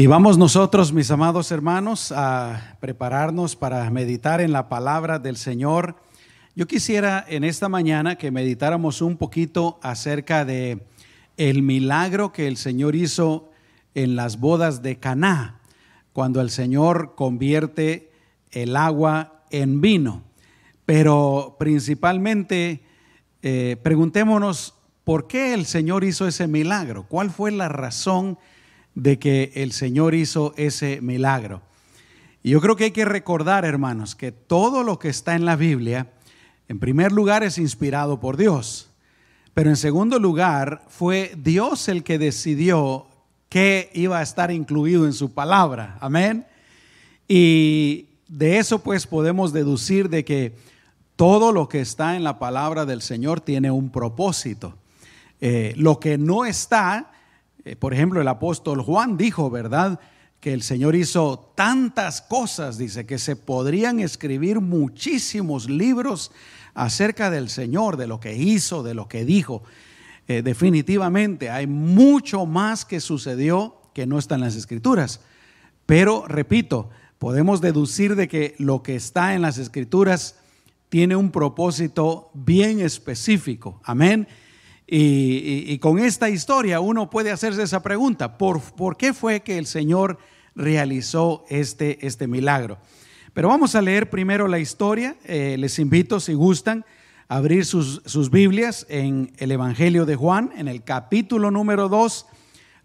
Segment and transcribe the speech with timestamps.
[0.00, 5.94] Y vamos nosotros, mis amados hermanos, a prepararnos para meditar en la palabra del Señor.
[6.56, 10.86] Yo quisiera en esta mañana que meditáramos un poquito acerca de
[11.36, 13.50] el milagro que el Señor hizo
[13.94, 15.60] en las bodas de Caná,
[16.14, 18.10] cuando el Señor convierte
[18.52, 20.22] el agua en vino.
[20.86, 22.80] Pero principalmente
[23.42, 24.72] eh, preguntémonos
[25.04, 28.38] por qué el Señor hizo ese milagro, cuál fue la razón
[28.94, 31.62] de que el Señor hizo ese milagro.
[32.42, 35.56] Y yo creo que hay que recordar, hermanos, que todo lo que está en la
[35.56, 36.10] Biblia,
[36.68, 38.90] en primer lugar, es inspirado por Dios.
[39.52, 43.06] Pero en segundo lugar, fue Dios el que decidió
[43.48, 45.98] que iba a estar incluido en su palabra.
[46.00, 46.46] Amén.
[47.28, 50.54] Y de eso pues podemos deducir de que
[51.16, 54.78] todo lo que está en la palabra del Señor tiene un propósito.
[55.40, 57.10] Eh, lo que no está
[57.64, 60.00] eh, por ejemplo, el apóstol Juan dijo, ¿verdad?
[60.40, 66.32] Que el Señor hizo tantas cosas, dice, que se podrían escribir muchísimos libros
[66.74, 69.62] acerca del Señor, de lo que hizo, de lo que dijo.
[70.28, 75.20] Eh, definitivamente hay mucho más que sucedió que no está en las escrituras.
[75.86, 80.36] Pero, repito, podemos deducir de que lo que está en las escrituras
[80.88, 83.80] tiene un propósito bien específico.
[83.84, 84.26] Amén.
[84.92, 89.66] Y, con esta historia uno puede hacerse esa pregunta, ¿por, ¿por, qué fue que el
[89.66, 90.18] Señor
[90.56, 92.78] realizó este, este milagro?
[93.32, 95.14] Pero vamos a leer primero la historia.
[95.26, 96.84] Eh, les invito, si gustan,
[97.28, 102.26] a abrir sus, sus, Biblias en el Evangelio de Juan, en el capítulo número 2.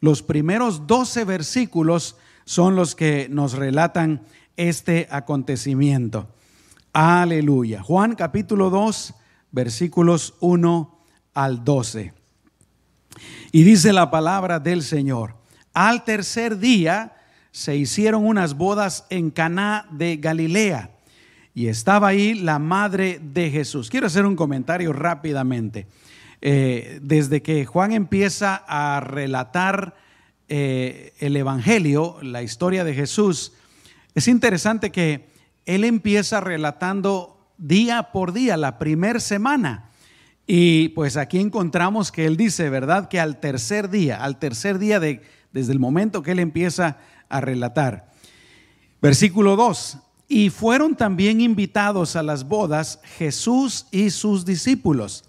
[0.02, 4.22] Los primeros 12 versículos son los que nos relatan
[4.58, 6.28] este acontecimiento.
[6.94, 7.82] Aleluya.
[7.82, 9.16] Juan capítulo 2,
[9.52, 10.95] versículos 1
[11.36, 12.14] al 12.
[13.52, 15.36] Y dice la palabra del Señor,
[15.74, 17.14] al tercer día
[17.52, 20.90] se hicieron unas bodas en Caná de Galilea
[21.54, 23.90] y estaba ahí la madre de Jesús.
[23.90, 25.88] Quiero hacer un comentario rápidamente.
[26.42, 29.96] Eh, desde que Juan empieza a relatar
[30.50, 33.54] eh, el Evangelio, la historia de Jesús,
[34.16, 35.28] es interesante que
[35.66, 39.90] él empieza relatando día por día, la primera semana.
[40.48, 43.08] Y pues aquí encontramos que él dice, ¿verdad?
[43.10, 46.98] Que al tercer día, al tercer día de, desde el momento que él empieza
[47.30, 48.10] a relatar.
[49.02, 49.98] Versículo 2.
[50.28, 55.26] Y fueron también invitados a las bodas Jesús y sus discípulos.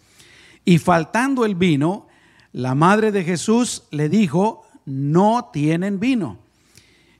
[0.65, 2.09] Y faltando el vino,
[2.53, 6.39] la madre de Jesús le dijo, no tienen vino.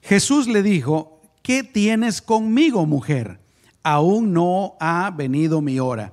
[0.03, 3.41] Jesús le dijo, ¿qué tienes conmigo, mujer?
[3.83, 6.13] Aún no ha venido mi hora.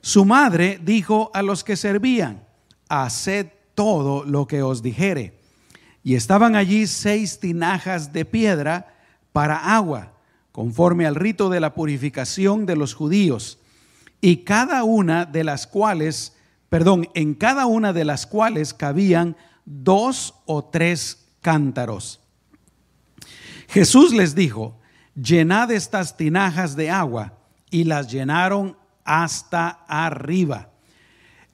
[0.00, 2.46] Su madre dijo a los que servían,
[2.88, 5.38] haced todo lo que os dijere.
[6.02, 8.94] Y estaban allí seis tinajas de piedra
[9.32, 10.12] para agua,
[10.52, 13.58] conforme al rito de la purificación de los judíos,
[14.20, 16.36] y cada una de las cuales,
[16.68, 22.20] perdón, en cada una de las cuales cabían dos o tres cántaros.
[23.68, 24.80] Jesús les dijo,
[25.14, 27.34] llenad estas tinajas de agua,
[27.70, 28.76] y las llenaron
[29.08, 30.68] hasta arriba.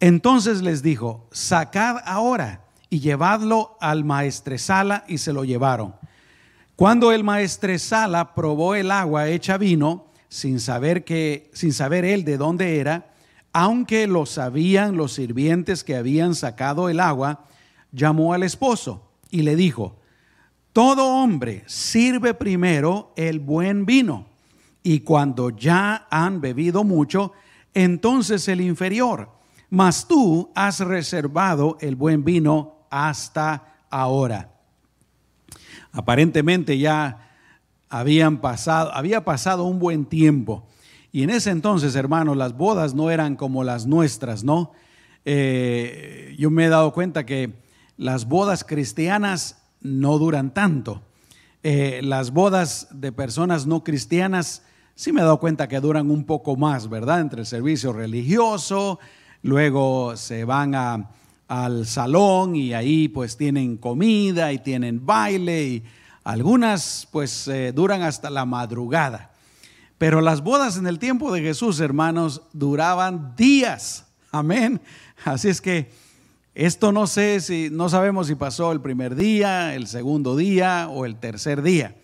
[0.00, 5.94] Entonces les dijo, sacad ahora y llevadlo al maestresala y se lo llevaron.
[6.74, 12.36] Cuando el maestresala probó el agua hecha vino, sin saber que sin saber él de
[12.36, 13.14] dónde era,
[13.52, 17.44] aunque lo sabían los sirvientes que habían sacado el agua,
[17.92, 20.00] llamó al esposo y le dijo:
[20.72, 24.26] Todo hombre sirve primero el buen vino,
[24.82, 27.32] y cuando ya han bebido mucho,
[27.74, 29.30] entonces el inferior.
[29.70, 34.52] Mas tú has reservado el buen vino hasta ahora.
[35.92, 37.30] Aparentemente ya
[37.88, 40.66] habían pasado, había pasado un buen tiempo.
[41.12, 44.72] Y en ese entonces, hermanos, las bodas no eran como las nuestras, ¿no?
[45.24, 47.54] Eh, yo me he dado cuenta que
[47.96, 51.02] las bodas cristianas no duran tanto.
[51.62, 56.24] Eh, las bodas de personas no cristianas sí me he dado cuenta que duran un
[56.24, 57.20] poco más, ¿verdad?
[57.20, 58.98] Entre el servicio religioso,
[59.42, 60.74] luego se van
[61.48, 65.84] al salón y ahí pues tienen comida y tienen baile y
[66.22, 69.30] algunas pues eh, duran hasta la madrugada.
[69.98, 74.06] Pero las bodas en el tiempo de Jesús, hermanos, duraban días.
[74.32, 74.80] Amén.
[75.24, 75.90] Así es que
[76.54, 81.04] esto no sé si, no sabemos si pasó el primer día, el segundo día o
[81.04, 81.96] el tercer día.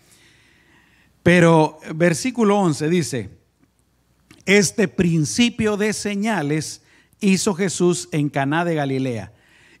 [1.23, 3.29] Pero versículo 11 dice,
[4.45, 6.81] este principio de señales
[7.19, 9.31] hizo Jesús en Caná de Galilea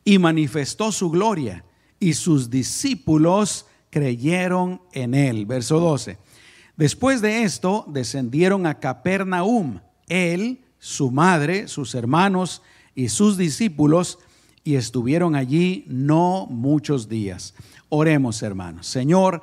[0.03, 1.65] y manifestó su gloria
[1.99, 5.45] y sus discípulos creyeron en él.
[5.45, 6.17] Verso 12.
[6.77, 12.61] Después de esto, descendieron a Capernaum, él, su madre, sus hermanos
[12.95, 14.19] y sus discípulos,
[14.63, 17.53] y estuvieron allí no muchos días.
[17.89, 18.87] Oremos, hermanos.
[18.87, 19.41] Señor,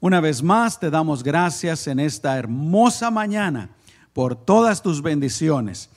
[0.00, 3.70] una vez más te damos gracias en esta hermosa mañana
[4.12, 5.90] por todas tus bendiciones,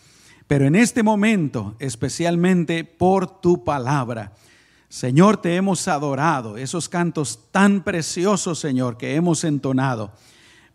[0.47, 4.33] pero en este momento especialmente por tu palabra.
[4.89, 10.11] Señor, te hemos adorado, esos cantos tan preciosos, Señor, que hemos entonado.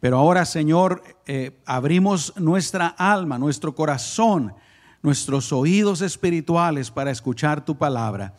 [0.01, 4.55] Pero ahora, Señor, eh, abrimos nuestra alma, nuestro corazón,
[5.03, 8.35] nuestros oídos espirituales para escuchar tu palabra.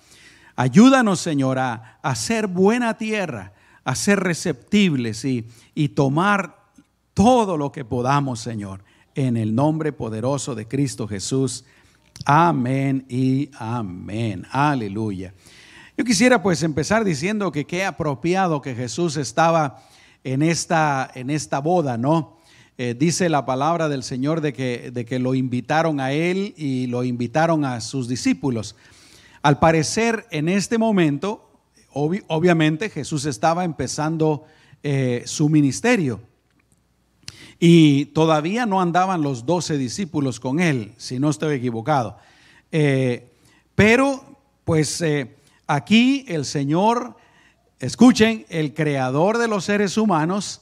[0.56, 3.54] Ayúdanos, Señor, a, ser buena tierra,
[3.88, 6.57] a ser receptibles y, y tomar
[7.13, 8.84] todo lo que podamos, Señor,
[9.16, 11.63] en el nombre poderoso de Cristo Jesús.
[12.25, 14.45] Amén y amén.
[14.51, 15.34] Aleluya.
[15.98, 19.81] Yo quisiera pues empezar diciendo que qué apropiado que Jesús estaba
[20.25, 22.39] en esta, en esta boda, ¿no?
[22.78, 26.88] Eh, dice la palabra del Señor de que, de que lo invitaron a él y
[26.88, 28.75] lo invitaron a sus discípulos.
[29.44, 31.46] Al parecer, en este momento,
[32.27, 34.45] obviamente Jesús estaba empezando
[34.83, 36.19] eh, su ministerio
[37.59, 42.17] y todavía no andaban los doce discípulos con él, si no estoy equivocado.
[42.71, 43.31] Eh,
[43.75, 44.23] pero,
[44.63, 45.03] pues
[45.67, 47.15] aquí el Señor
[47.79, 50.61] Escuchen, el creador de los seres humanos,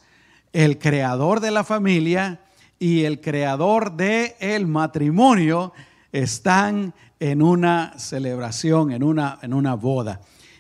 [0.51, 2.41] el creador de la familia
[2.77, 5.71] y el creador del el matrimonio
[6.11, 10.19] están en una celebración, en una, en una boda.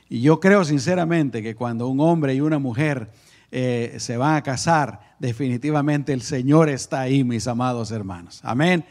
[0.09, 3.09] Y yo creo sinceramente que cuando un hombre y una mujer
[3.51, 8.39] eh, se van a casar, definitivamente el Señor está ahí, mis amados hermanos.
[8.43, 8.85] Amén.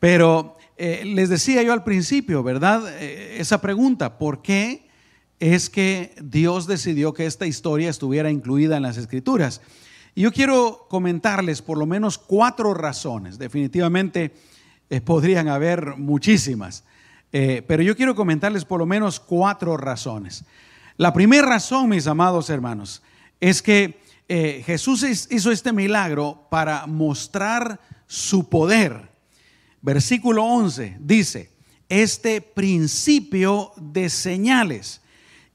[0.00, 2.82] Pero eh, les decía yo al principio, ¿verdad?
[3.00, 4.90] Eh, esa pregunta, ¿por qué?
[5.38, 9.60] es que Dios decidió que esta historia estuviera incluida en las escrituras.
[10.14, 13.38] Y yo quiero comentarles por lo menos cuatro razones.
[13.38, 14.32] Definitivamente
[15.04, 16.84] podrían haber muchísimas,
[17.32, 20.44] eh, pero yo quiero comentarles por lo menos cuatro razones.
[20.96, 23.02] La primera razón, mis amados hermanos,
[23.40, 29.10] es que eh, Jesús hizo este milagro para mostrar su poder.
[29.80, 31.50] Versículo 11 dice,
[31.88, 35.02] este principio de señales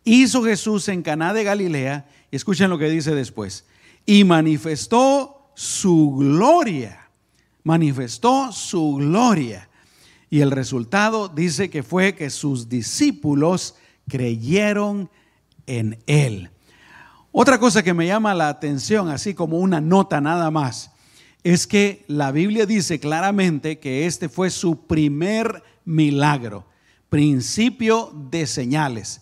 [0.03, 3.65] hizo Jesús en Caná de Galilea, y escuchen lo que dice después,
[4.05, 7.09] y manifestó su gloria,
[7.63, 9.66] manifestó su gloria.
[10.29, 13.75] Y el resultado dice que fue que sus discípulos
[14.07, 15.09] creyeron
[15.65, 16.49] en él.
[17.31, 20.91] Otra cosa que me llama la atención, así como una nota nada más,
[21.43, 26.65] es que la Biblia dice claramente que este fue su primer milagro,
[27.09, 29.21] principio de señales.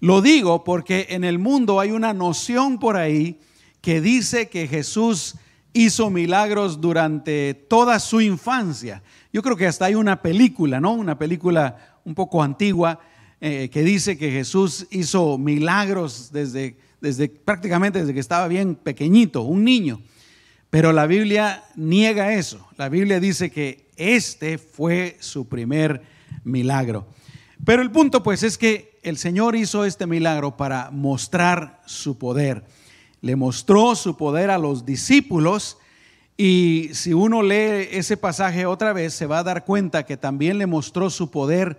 [0.00, 3.40] Lo digo porque en el mundo hay una noción por ahí
[3.80, 5.34] que dice que Jesús
[5.72, 9.02] hizo milagros durante toda su infancia.
[9.32, 10.92] Yo creo que hasta hay una película, ¿no?
[10.92, 13.00] Una película un poco antigua
[13.40, 19.42] eh, que dice que Jesús hizo milagros desde, desde prácticamente desde que estaba bien pequeñito,
[19.42, 20.00] un niño.
[20.70, 22.66] Pero la Biblia niega eso.
[22.76, 26.02] La Biblia dice que este fue su primer
[26.44, 27.06] milagro.
[27.64, 32.64] Pero el punto pues es que el Señor hizo este milagro para mostrar su poder.
[33.20, 35.78] Le mostró su poder a los discípulos
[36.36, 40.58] y si uno lee ese pasaje otra vez se va a dar cuenta que también
[40.58, 41.78] le mostró su poder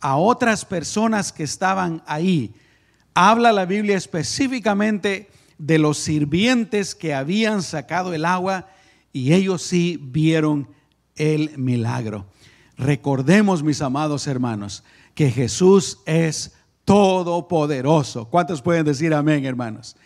[0.00, 2.54] a otras personas que estaban ahí.
[3.14, 8.68] Habla la Biblia específicamente de los sirvientes que habían sacado el agua
[9.12, 10.68] y ellos sí vieron
[11.16, 12.26] el milagro.
[12.76, 16.52] Recordemos, mis amados hermanos, que Jesús es
[16.84, 18.26] todopoderoso.
[18.26, 19.96] ¿Cuántos pueden decir amén, hermanos?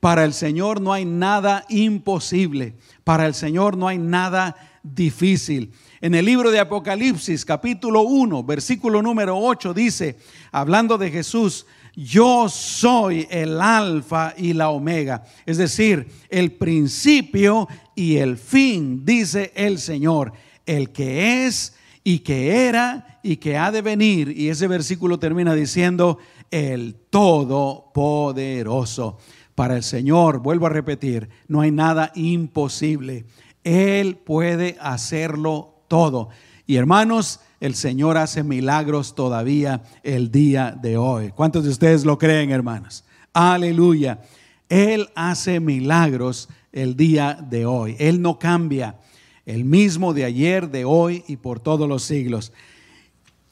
[0.00, 2.74] Para el Señor no hay nada imposible.
[3.04, 5.72] Para el Señor no hay nada difícil.
[6.00, 10.16] En el libro de Apocalipsis, capítulo 1, versículo número 8, dice,
[10.50, 18.16] hablando de Jesús, yo soy el alfa y la omega, es decir, el principio y
[18.16, 20.32] el fin, dice el Señor,
[20.64, 24.32] el que es y que era y que ha de venir.
[24.34, 26.18] Y ese versículo termina diciendo,
[26.50, 29.18] el Todopoderoso.
[29.60, 33.26] Para el Señor, vuelvo a repetir, no hay nada imposible.
[33.62, 36.30] Él puede hacerlo todo.
[36.66, 41.32] Y hermanos, el Señor hace milagros todavía el día de hoy.
[41.32, 43.04] ¿Cuántos de ustedes lo creen, hermanos?
[43.34, 44.22] Aleluya.
[44.70, 47.96] Él hace milagros el día de hoy.
[47.98, 48.98] Él no cambia
[49.44, 52.50] el mismo de ayer, de hoy y por todos los siglos.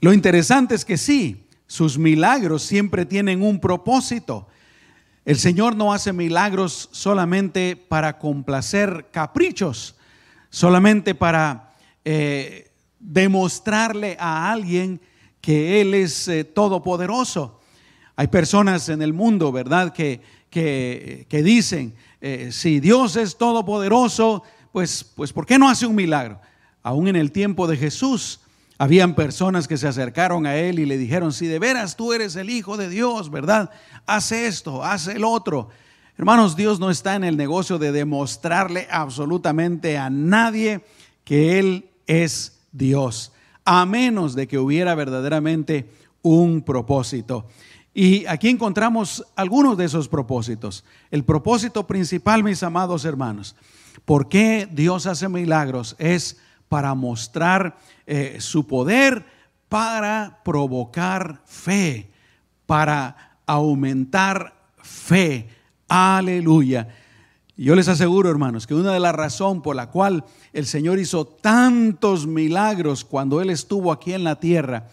[0.01, 4.49] Lo interesante es que sí, sus milagros siempre tienen un propósito.
[5.29, 9.95] El Señor no hace milagros solamente para complacer caprichos,
[10.49, 15.03] solamente para eh, demostrarle a alguien
[15.43, 17.61] que Él es eh, todopoderoso.
[18.17, 25.05] Hay personas en el mundo, ¿verdad?, que, que, dicen, eh, si Dios es todopoderoso, pues,
[25.15, 26.41] pues ¿por qué no hace un milagro?
[26.83, 28.41] Aún en el tiempo de Jesús,
[28.79, 32.37] habían personas que se acercaron a él y le dijeron, si de veras tú eres
[32.37, 33.71] el Hijo de Dios, ¿verdad?
[34.07, 35.69] Haz esto, haz el otro.
[36.17, 40.85] Hermanos, Dios no está en el negocio de demostrarle absolutamente a nadie
[41.25, 43.33] que Él es Dios,
[43.65, 45.91] a menos de que hubiera verdaderamente
[46.23, 47.47] un propósito.
[47.95, 50.85] Y aquí encontramos algunos de esos propósitos.
[51.11, 53.57] El propósito principal, mis amados hermanos,
[54.05, 55.97] ¿por qué Dios hace milagros?
[55.99, 59.25] Es para mostrar eh, su poder,
[59.69, 62.11] para provocar fe,
[62.67, 65.49] para aumentar fe.
[65.89, 66.89] Aleluya.
[67.57, 71.27] Yo les aseguro, hermanos, que una de las razones por la cual el Señor hizo
[71.27, 74.87] tantos milagros cuando Él estuvo aquí en la tierra,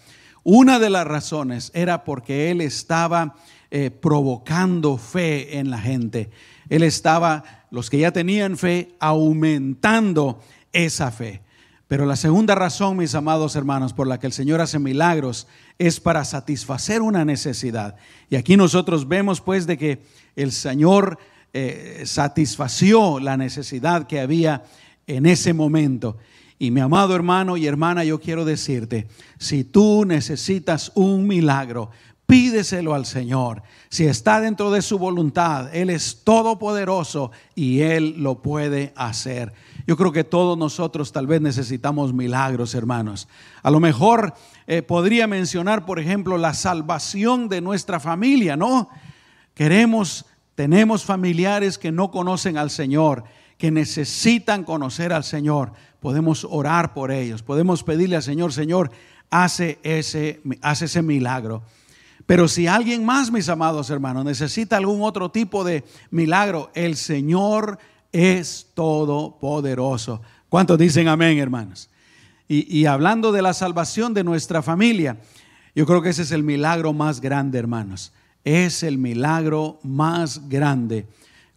[0.43, 3.35] una de las razones era porque Él estaba
[3.69, 6.31] eh, provocando fe en la gente.
[6.69, 10.39] Él estaba, los que ya tenían fe, aumentando
[10.71, 11.41] esa fe.
[11.87, 15.99] Pero la segunda razón, mis amados hermanos, por la que el Señor hace milagros es
[15.99, 17.95] para satisfacer una necesidad.
[18.29, 20.01] Y aquí nosotros vemos pues de que
[20.35, 21.19] el Señor
[21.53, 24.63] eh, satisfació la necesidad que había
[25.05, 26.17] en ese momento.
[26.57, 31.91] Y mi amado hermano y hermana, yo quiero decirte, si tú necesitas un milagro,
[32.25, 33.61] pídeselo al Señor.
[33.89, 39.53] Si está dentro de su voluntad, Él es todopoderoso y Él lo puede hacer.
[39.87, 43.27] Yo creo que todos nosotros tal vez necesitamos milagros, hermanos.
[43.61, 44.33] A lo mejor
[44.65, 48.89] eh, podría mencionar, por ejemplo, la salvación de nuestra familia, ¿no?
[49.53, 50.25] Queremos,
[50.55, 53.25] tenemos familiares que no conocen al Señor,
[53.59, 55.73] que necesitan conocer al Señor.
[55.99, 58.89] Podemos orar por ellos, podemos pedirle al Señor, Señor,
[59.29, 61.61] hace ese, hace ese milagro.
[62.25, 67.77] Pero si alguien más, mis amados hermanos, necesita algún otro tipo de milagro, el Señor
[68.15, 70.21] es todopoderoso.
[70.47, 71.89] ¿Cuántos dicen amén, hermanos?
[72.47, 75.17] Y, hablando de la salvación de nuestra familia,
[75.73, 78.13] yo creo que ese es el milagro más grande, hermanos.
[78.45, 81.07] Es el milagro más grande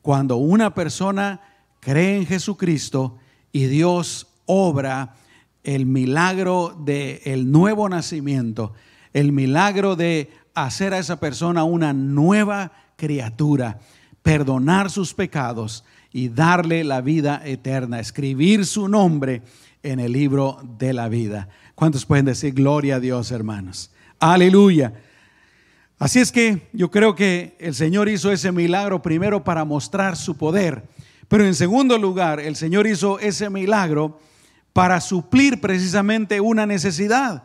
[0.02, 1.42] cuando una persona
[1.78, 3.18] cree en Jesucristo
[3.52, 5.14] y Dios obra
[5.62, 8.72] el milagro del el nuevo nacimiento,
[9.12, 13.78] el milagro de hacer a esa persona una nueva criatura,
[14.22, 19.42] perdonar sus pecados y darle la vida eterna, escribir su nombre
[19.82, 21.48] en el libro de la vida.
[21.74, 23.90] ¿Cuántos pueden decir gloria a Dios, hermanos?
[24.18, 24.92] Aleluya.
[25.98, 30.36] Así es que yo creo que el Señor hizo ese milagro primero para mostrar su
[30.36, 30.84] poder,
[31.28, 34.18] pero en segundo lugar, el Señor hizo ese milagro
[34.72, 37.42] para suplir precisamente una necesidad.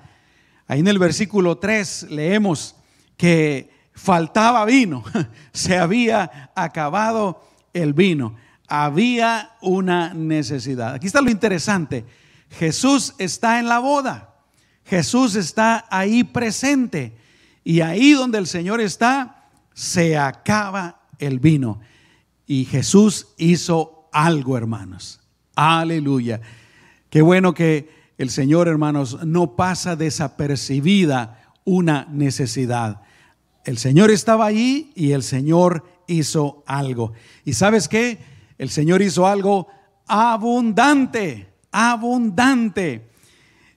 [0.68, 2.76] Ahí en el versículo 3 leemos
[3.18, 5.04] que faltaba vino,
[5.52, 7.44] se había acabado
[7.74, 8.36] el vino
[8.76, 10.96] había una necesidad.
[10.96, 12.06] Aquí está lo interesante.
[12.50, 14.34] Jesús está en la boda.
[14.84, 17.16] Jesús está ahí presente.
[17.64, 21.82] Y ahí donde el Señor está, se acaba el vino.
[22.48, 25.20] Y Jesús hizo algo, hermanos.
[25.54, 26.42] Aleluya.
[27.12, 33.02] Qué bueno que el Señor, hermanos, no pasa desapercibida una necesidad.
[33.66, 37.14] El Señor estaba allí y el Señor hizo algo.
[37.46, 38.33] ¿Y sabes qué?
[38.58, 39.68] El Señor hizo algo
[40.08, 43.10] abundante, abundante.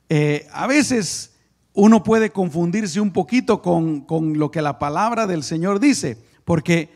[0.09, 1.35] Eh, a veces
[1.73, 4.05] uno puede confundirse un poquito con,
[4.39, 6.91] lo que la palabra del Señor dice, porque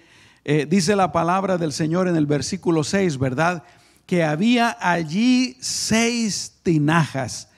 [0.45, 3.63] eh, dice la palabra del Señor en el versículo 6, ¿verdad?
[4.07, 7.49] Que había allí seis tinajas.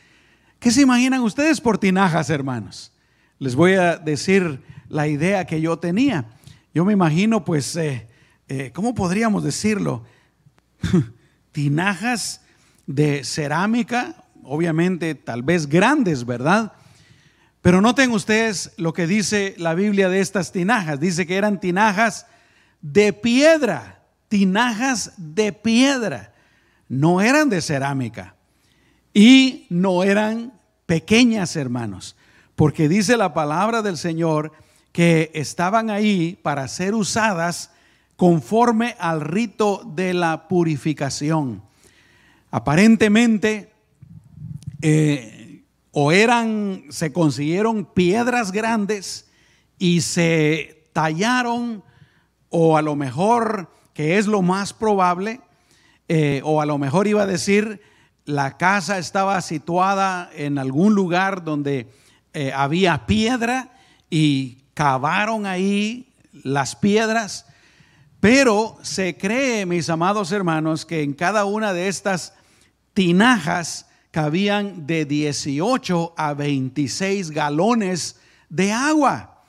[0.59, 2.93] ¿Qué se imaginan ustedes por tinajas, hermanos?
[3.39, 6.27] Les voy a decir la idea que yo tenía.
[6.75, 8.07] Yo me imagino, pues, eh,
[8.73, 10.05] ¿cómo podríamos decirlo?
[11.53, 12.41] tinajas
[12.87, 16.73] de cerámica, obviamente tal vez grandes, ¿verdad?
[17.61, 20.99] Pero noten ustedes lo que dice la Biblia de estas tinajas.
[20.99, 22.27] Dice que eran tinajas
[22.81, 26.35] de piedra, tinajas de piedra.
[26.89, 28.35] No eran de cerámica
[29.15, 30.53] y no eran
[30.87, 32.17] pequeñas, hermanos,
[32.57, 34.53] porque dice la palabra del Señor
[34.91, 37.71] que estaban ahí para ser usadas
[38.23, 41.61] conforme al rito de la purificación.
[42.53, 43.73] Aparentemente,
[44.81, 49.29] eh, o eran, se consiguieron piedras grandes
[49.77, 51.83] y se tallaron
[52.49, 55.41] o a lo mejor, que es lo más probable,
[56.07, 57.83] eh, o a lo mejor iba a decir,
[58.25, 61.89] la casa estaba situada en algún lugar donde
[62.35, 63.73] eh, había piedra
[64.11, 66.07] y cavaron ahí
[66.45, 67.47] las piedras,
[68.23, 72.35] pero se cree, mis amados hermanos, que en cada una de estas
[72.95, 79.43] tinajas cabían de 18 a 26 galones de agua.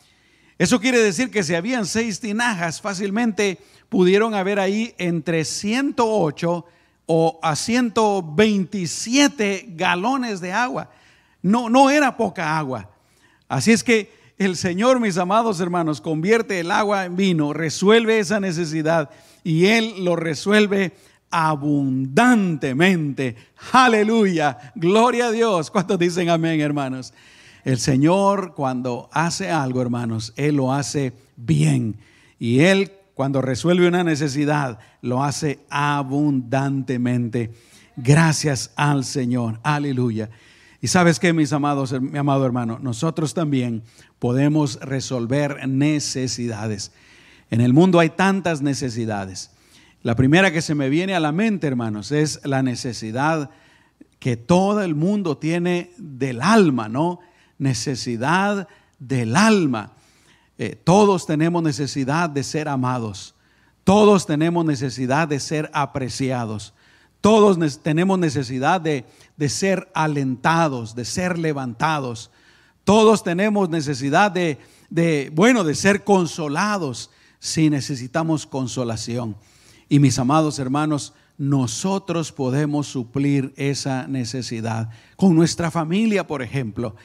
[0.57, 6.65] Eso quiere decir que si habían seis tinajas, fácilmente pudieron haber ahí entre 108
[7.05, 10.89] o a 127 galones de agua.
[11.43, 12.89] No, no era poca agua.
[13.47, 18.39] Así es que el Señor, mis amados hermanos, convierte el agua en vino, resuelve esa
[18.39, 19.09] necesidad
[19.43, 20.93] y Él lo resuelve
[21.29, 23.35] abundantemente.
[23.71, 25.71] Aleluya, gloria a Dios.
[25.71, 27.13] ¿Cuántos dicen amén, hermanos?
[27.63, 31.95] El Señor cuando hace algo, hermanos, Él lo hace bien.
[32.39, 37.51] Y Él cuando resuelve una necesidad, lo hace abundantemente.
[37.95, 39.59] Gracias al Señor.
[39.63, 40.29] Aleluya.
[40.83, 43.83] Y sabes que, mis amados, mi amado hermano, nosotros también
[44.19, 46.91] podemos resolver necesidades.
[47.49, 49.51] En el mundo hay tantas necesidades.
[50.01, 53.49] La primera que se me viene a la mente, hermanos, es la necesidad
[54.19, 57.21] que todo el mundo tiene del alma, ¿no?
[57.57, 58.67] Necesidad
[58.99, 59.93] del alma.
[60.57, 63.35] Eh, todos tenemos necesidad de ser amados.
[63.85, 66.73] Todos tenemos necesidad de ser apreciados.
[67.21, 69.05] Todos tenemos necesidad de,
[69.49, 72.31] ser alentados, de ser levantados.
[72.83, 74.57] Todos tenemos necesidad de,
[74.89, 77.09] de, bueno, de ser consolados
[77.39, 79.35] si necesitamos consolación.
[79.89, 86.95] Y mis amados hermanos, nosotros podemos suplir esa necesidad con nuestra familia, por ejemplo.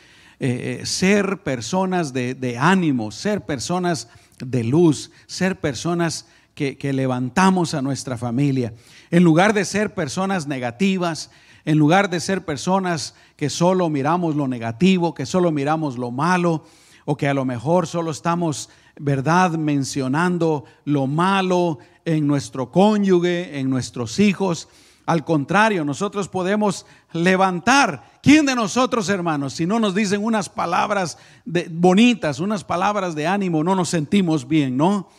[0.41, 4.09] Eh, eh, ser personas de, ánimo, ser personas
[4.39, 8.75] de luz, ser personas que, que levantamos a nuestra familia.
[9.11, 11.31] En lugar de ser personas negativas,
[11.69, 16.65] en lugar de ser personas que solo miramos lo negativo, que solo miramos lo malo,
[17.05, 23.69] o que a lo mejor solo estamos, ¿verdad?, mencionando lo malo en nuestro cónyuge, en
[23.69, 24.71] nuestros hijos.
[25.05, 28.03] Al contrario, nosotros podemos levantar.
[28.23, 33.63] ¿Quién de nosotros, hermanos, si no nos dicen unas palabras bonitas, unas palabras de ánimo,
[33.63, 35.11] no nos sentimos bien, ¿no?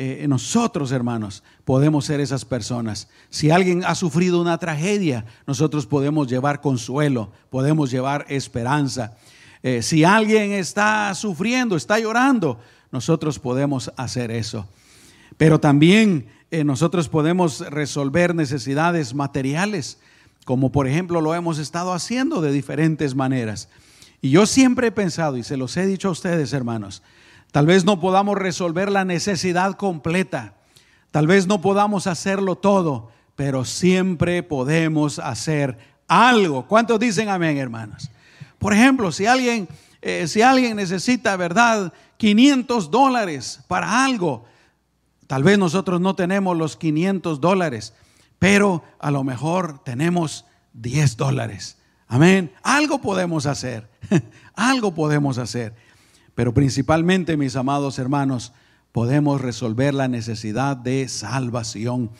[0.00, 3.08] Eh, nosotros, hermanos, podemos ser esas personas.
[3.30, 9.16] Si alguien ha sufrido una tragedia, nosotros podemos llevar consuelo, podemos llevar esperanza.
[9.60, 12.60] Eh, si alguien está sufriendo, está llorando,
[12.92, 14.68] nosotros podemos hacer eso.
[15.36, 19.98] Pero también eh, nosotros podemos resolver necesidades materiales,
[20.44, 23.68] como por ejemplo lo hemos estado haciendo de diferentes maneras.
[24.20, 27.02] Y yo siempre he pensado, y se los he dicho a ustedes, hermanos,
[27.52, 30.54] tal vez no podamos resolver la necesidad completa,
[31.10, 36.66] tal vez no podamos hacerlo todo, pero siempre podemos hacer algo.
[36.66, 38.10] ¿Cuántos dicen amén, hermanos?
[38.58, 39.68] Por ejemplo, si alguien,
[40.02, 41.92] eh, si alguien necesita, ¿verdad?
[42.16, 44.44] 500 dólares para algo,
[45.28, 47.92] Tal vez nosotros no tenemos los 500 dólares,
[48.38, 51.76] pero a lo mejor tenemos 10 dólares.
[52.08, 52.50] Amén.
[52.62, 53.90] Algo podemos hacer.
[54.54, 55.76] Algo podemos hacer.
[56.38, 58.52] Pero principalmente, mis amados hermanos,
[58.92, 62.12] podemos resolver la necesidad de salvación.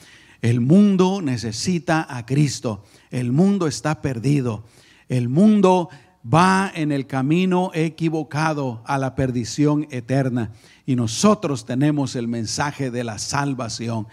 [0.43, 2.83] El mundo necesita a Cristo.
[3.13, 4.65] El mundo está perdido.
[5.09, 5.89] El mundo
[6.27, 10.51] va en el camino equivocado a la perdición eterna.
[10.85, 14.09] Y nosotros tenemos el mensaje de la salvación.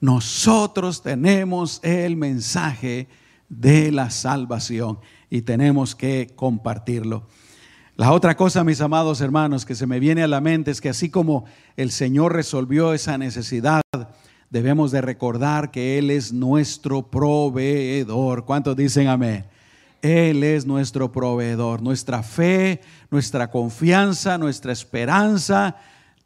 [0.00, 3.08] Nosotros tenemos el mensaje
[3.50, 7.26] de la salvación y tenemos que compartirlo.
[8.00, 10.88] La otra cosa, mis amados hermanos, que se me viene a la mente es que
[10.88, 11.44] así como
[11.76, 13.82] el Señor resolvió esa necesidad,
[14.48, 18.46] debemos de recordar que Él es nuestro proveedor.
[18.46, 19.44] ¿Cuántos dicen amén?
[20.00, 21.82] Él es nuestro proveedor.
[21.82, 25.76] Nuestra fe, nuestra confianza, nuestra esperanza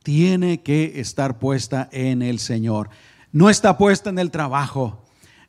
[0.04, 2.88] tiene que estar puesta en el Señor.
[3.32, 5.02] No está puesta en el trabajo.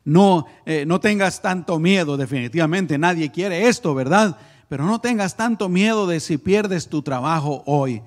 [0.04, 4.36] No, eh, no tengas tanto miedo, definitivamente nadie quiere esto, ¿verdad?
[4.68, 8.02] Pero no tengas tanto miedo de si pierdes tu trabajo hoy.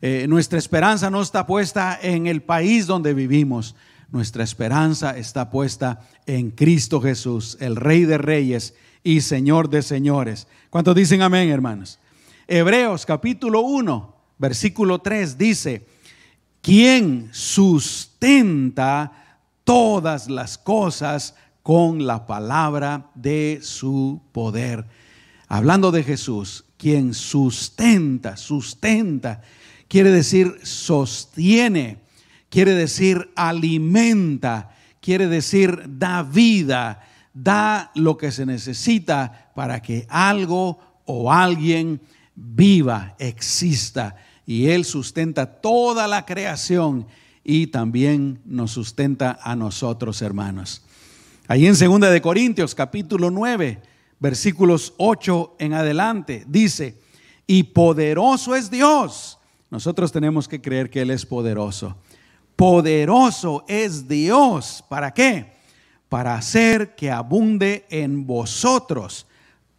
[0.00, 3.74] Eh, nuestra esperanza no está puesta en el país donde vivimos.
[4.10, 10.46] Nuestra esperanza está puesta en Cristo Jesús, el Rey de Reyes y Señor de señores.
[10.70, 11.98] ¿Cuántos dicen amén, hermanos?
[12.46, 15.86] Hebreos capítulo 1, versículo 3 dice,
[16.62, 19.12] ¿quién sustenta
[19.64, 24.86] todas las cosas con la palabra de su poder?
[25.48, 29.40] Hablando de Jesús, quien sustenta, sustenta,
[29.88, 31.98] quiere decir sostiene,
[32.50, 37.00] quiere decir alimenta, quiere decir da vida,
[37.32, 42.02] da lo que se necesita para que algo o alguien
[42.34, 44.16] viva, exista.
[44.44, 47.06] Y Él sustenta toda la creación
[47.42, 50.82] y también nos sustenta a nosotros, hermanos.
[51.46, 53.80] Ahí en 2 de Corintios capítulo 9,
[54.20, 57.00] versículos 8 en adelante, dice,
[57.46, 59.38] "Y poderoso es Dios."
[59.70, 61.96] Nosotros tenemos que creer que él es poderoso.
[62.56, 65.52] Poderoso es Dios, ¿para qué?
[66.08, 69.26] Para hacer que abunde en vosotros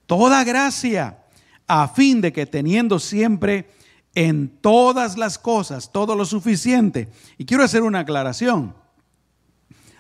[0.06, 1.20] toda gracia,
[1.68, 3.70] a fin de que teniendo siempre
[4.16, 7.10] en todas las cosas, todo lo suficiente.
[7.38, 8.76] Y quiero hacer una aclaración.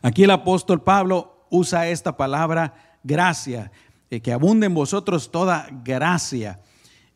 [0.01, 3.71] Aquí el apóstol Pablo usa esta palabra gracia,
[4.09, 6.59] eh, que abunde en vosotros toda gracia.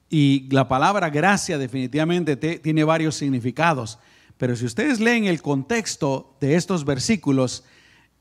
[0.10, 4.00] Y la palabra gracia definitivamente tiene varios significados.
[4.38, 7.64] Pero si ustedes leen el contexto de estos versículos,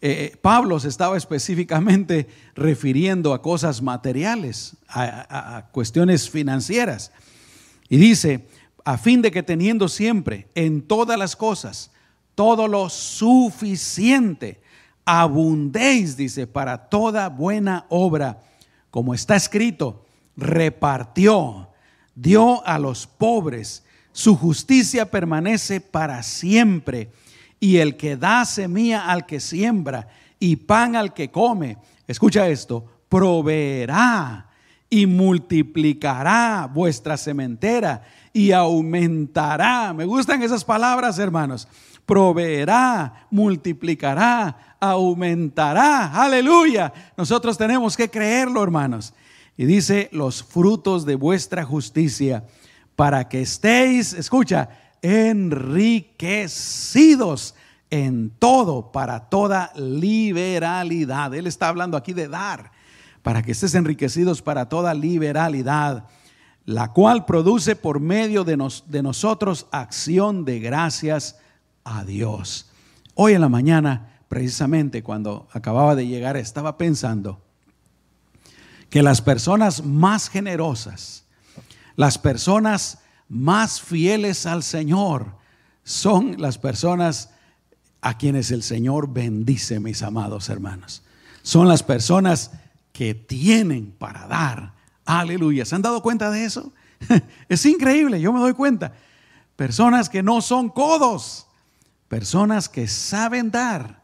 [0.01, 7.13] eh, Pablo se estaba específicamente refiriendo a cosas materiales, a cuestiones financieras.
[7.89, 8.47] Y dice,
[8.85, 11.91] a fin de que teniendo siempre en todas las cosas
[12.35, 14.61] todo lo suficiente,
[15.05, 18.41] abundéis, dice, para toda buena obra,
[18.93, 20.05] como está escrito,
[20.37, 21.71] repartió,
[22.15, 27.11] dio a los pobres, su justicia permanece para siempre,
[27.59, 32.85] y el que da semilla al que siembra y pan al que come, escucha esto,
[33.09, 34.51] proveerá
[34.91, 39.95] y multiplicará vuestra sementera y aumentará.
[39.95, 41.67] Me gustan esas palabras, hermanos.
[42.07, 46.23] Proveerá, multiplicará, aumentará.
[46.23, 46.93] Aleluya.
[47.17, 49.15] Nosotros tenemos que creerlo, hermanos.
[49.57, 52.45] Y dice, los frutos de vuestra justicia,
[52.97, 54.71] para que estéis, escucha,
[55.03, 57.55] enriquecidos
[57.91, 61.35] en todo, para toda liberalidad.
[61.35, 62.73] Él está hablando aquí de dar,
[63.23, 66.05] para que estés enriquecidos para toda liberalidad
[66.65, 71.39] la cual produce por medio de, de nosotros acción de gracias
[71.85, 72.71] a Dios.
[73.15, 77.43] Hoy en la mañana, precisamente cuando acababa de llegar, estaba pensando
[78.91, 81.25] que las personas más generosas,
[81.97, 85.37] las personas más fieles al Señor,
[85.85, 87.31] son las personas
[88.01, 91.03] a quienes el Señor bendice, mis amados hermanos.
[91.43, 92.53] Son las personas
[92.93, 95.65] que tienen para dar Aleluya.
[95.65, 96.73] ¿Se han dado cuenta de eso?
[97.49, 98.93] Es increíble, yo me doy cuenta.
[99.57, 101.47] Personas que no son codos,
[102.13, 104.03] personas que saben dar.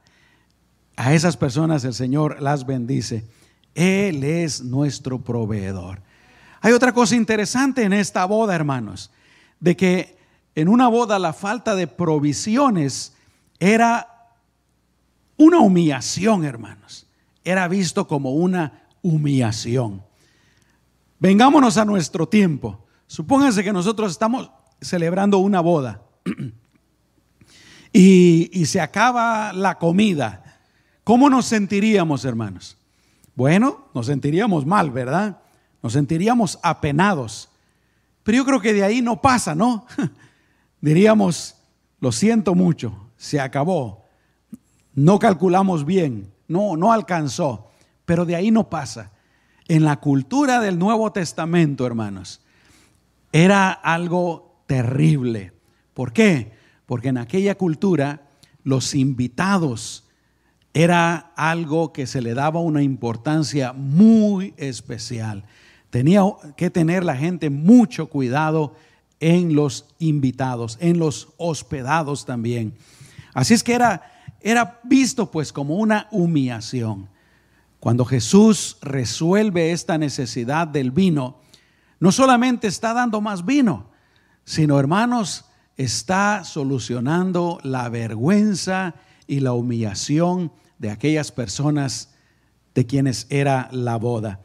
[0.97, 3.29] A esas personas el Señor las bendice.
[3.75, 6.01] Él es nuestro proveedor.
[6.63, 9.11] Hay otra cosa interesante en esta boda, hermanos,
[9.61, 10.17] de que
[10.55, 13.13] en una boda la falta de provisiones
[13.61, 14.09] era
[15.37, 17.07] una humillación, hermanos.
[17.45, 20.03] Era visto como una humillación.
[21.19, 22.87] Vengámonos a nuestro tiempo.
[23.07, 26.01] Supónganse que nosotros estamos celebrando una boda
[27.93, 30.61] y, se acaba la comida.
[31.05, 32.77] ¿Cómo nos sentiríamos, hermanos?
[33.35, 35.39] Bueno, nos sentiríamos mal, ¿verdad?
[35.83, 37.49] Nos sentiríamos apenados.
[38.23, 39.87] Pero yo creo que de ahí no pasa, ¿no?
[40.81, 41.57] Diríamos,
[42.01, 44.05] lo siento mucho, se acabó.
[44.95, 47.71] No calculamos bien, no, no alcanzó.
[48.05, 49.13] Pero de ahí no pasa
[49.69, 52.41] en la cultura del Nuevo Testamento, hermanos,
[53.33, 55.53] era algo terrible.
[55.95, 56.58] ¿Por qué?
[56.89, 58.23] Porque en aquella cultura
[58.65, 60.05] los invitados
[60.73, 65.45] era algo que se le daba una importancia muy especial.
[65.91, 66.23] Tenía
[66.57, 68.75] que tener la gente mucho cuidado
[69.21, 72.75] en los invitados, en los hospedados también.
[73.35, 77.11] Así es que era, era visto pues como una humillación.
[77.81, 81.37] Cuando Jesús resuelve esta necesidad del vino,
[82.01, 83.91] no solamente está dando más vino,
[84.47, 85.45] sino hermanos,
[85.79, 92.11] está solucionando la vergüenza y la humillación de aquellas personas
[92.75, 94.41] de quienes era la boda.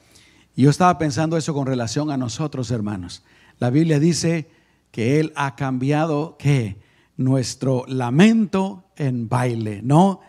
[0.55, 3.23] yo estaba pensando eso con relación a nosotros, hermanos.
[3.59, 4.49] La Biblia dice
[4.91, 6.79] que Él ha cambiado que
[7.17, 10.21] nuestro lamento en baile, ¿no?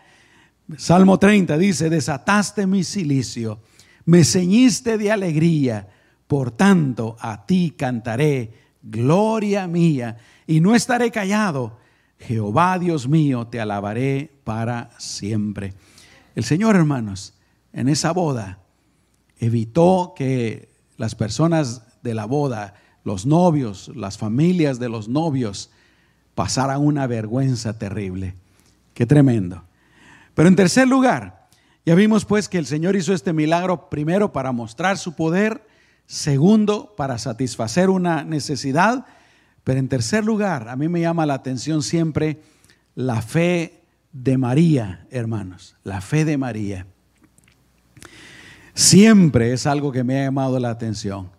[0.77, 3.59] Salmo 30 dice, desataste mi silicio,
[4.05, 5.87] me ceñiste de alegría,
[6.27, 11.77] por tanto a ti cantaré, gloria mía, y no estaré callado.
[12.19, 15.73] Jehová Dios mío, te alabaré para siempre.
[16.35, 17.33] El Señor, hermanos,
[17.73, 18.59] en esa boda
[19.39, 25.71] evitó que las personas de la boda, los novios, las familias de los novios,
[26.35, 28.35] pasaran una vergüenza terrible
[28.95, 29.61] Qué tremendo.
[30.33, 31.47] Pero en tercer lugar,
[31.85, 35.67] ya vimos pues que el Señor hizo este milagro primero para mostrar su poder,
[36.07, 39.05] segundo para satisfacer una necesidad,
[39.65, 42.39] pero en tercer lugar, a mí me llama la atención siempre
[42.93, 43.81] la fe
[44.13, 46.85] de María, hermanos, la fe de María.
[48.75, 51.31] Siempre es algo que me ha llamado la atención.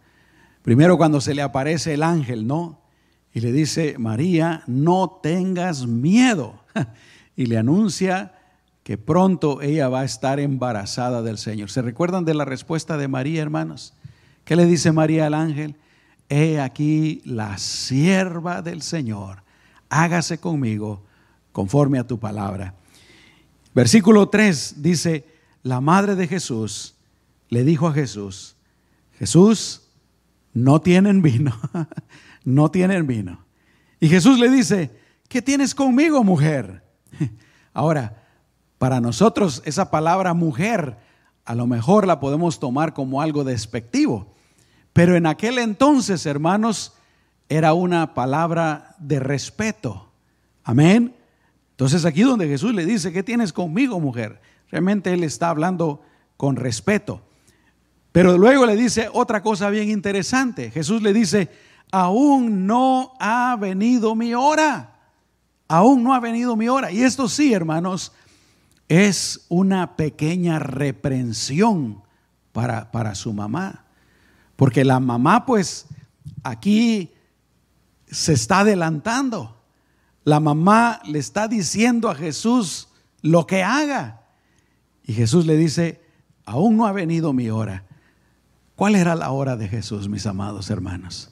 [0.62, 2.80] Primero cuando se le aparece el ángel, ¿no?
[3.32, 6.60] Y le dice, María, no tengas miedo.
[7.38, 8.32] Y le anuncia
[8.82, 11.70] que pronto ella va a estar embarazada del Señor.
[11.70, 13.92] ¿Se recuerdan de la respuesta de María, hermanos?
[14.46, 15.76] ¿Qué le dice María al ángel?
[16.28, 19.42] He aquí la sierva del Señor,
[19.88, 21.02] hágase conmigo
[21.52, 22.74] conforme a tu palabra.
[23.74, 25.24] Versículo 3 dice,
[25.62, 26.94] la madre de Jesús
[27.48, 28.56] le dijo a Jesús,
[29.18, 29.82] Jesús,
[30.52, 31.54] no tienen vino,
[32.44, 33.44] no tienen vino.
[34.00, 34.90] Y Jesús le dice,
[35.28, 36.82] ¿qué tienes conmigo, mujer?
[37.72, 38.22] Ahora,
[38.78, 40.98] para nosotros esa palabra mujer
[41.44, 44.34] a lo mejor la podemos tomar como algo despectivo,
[44.96, 46.94] pero en aquel entonces, hermanos,
[47.50, 50.08] era una palabra de respeto.
[50.64, 51.14] Amén.
[51.72, 54.40] Entonces aquí donde Jesús le dice, ¿qué tienes conmigo, mujer?
[54.70, 56.00] Realmente él está hablando
[56.38, 57.20] con respeto.
[58.10, 60.70] Pero luego le dice otra cosa bien interesante.
[60.70, 61.50] Jesús le dice,
[61.92, 64.94] aún no ha venido mi hora.
[65.68, 66.90] Aún no ha venido mi hora.
[66.90, 68.12] Y esto sí, hermanos,
[68.88, 72.02] es una pequeña reprensión
[72.52, 73.85] para, para su mamá.
[74.56, 75.86] Porque la mamá, pues,
[76.42, 77.12] aquí
[78.10, 79.56] se está adelantando.
[80.24, 82.88] La mamá le está diciendo a Jesús
[83.22, 84.22] lo que haga.
[85.04, 86.00] Y Jesús le dice,
[86.44, 87.84] aún no ha venido mi hora.
[88.74, 91.30] ¿Cuál era la hora de Jesús, mis amados hermanos?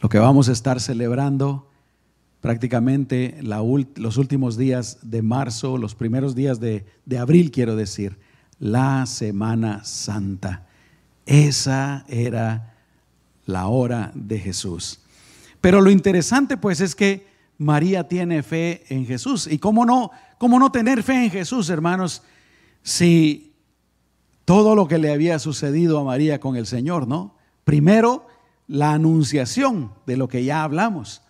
[0.00, 1.68] Lo que vamos a estar celebrando
[2.40, 6.84] prácticamente los últimos días de marzo, los primeros días de,
[7.18, 8.18] abril, quiero decir,
[8.58, 10.63] la Semana Santa.
[11.26, 12.74] Esa era
[13.46, 15.00] la hora de Jesús.
[15.60, 17.26] Pero lo interesante pues es que
[17.58, 19.46] María tiene fe en Jesús.
[19.46, 22.22] ¿Y cómo no, cómo no tener fe en Jesús, hermanos,
[22.82, 23.54] si
[24.44, 27.34] todo lo que le había sucedido a María con el Señor, ¿no?
[27.64, 28.26] Primero,
[28.66, 31.22] la anunciación de lo que ya hablamos.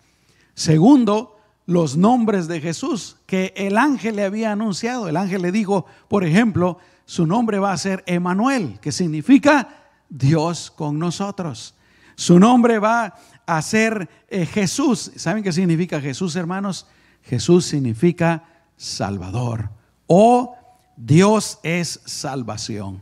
[0.53, 5.07] Segundo, los nombres de Jesús que el ángel le había anunciado.
[5.07, 10.71] El ángel le dijo, por ejemplo, su nombre va a ser Emanuel, que significa Dios
[10.71, 11.75] con nosotros.
[12.15, 13.15] Su nombre va
[13.45, 15.11] a ser eh, Jesús.
[15.15, 16.87] ¿Saben qué significa Jesús, hermanos?
[17.23, 18.43] Jesús significa
[18.77, 19.69] Salvador
[20.07, 20.55] o
[20.97, 23.01] Dios es salvación.